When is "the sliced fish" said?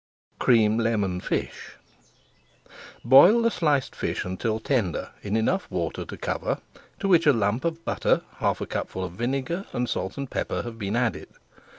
3.43-4.25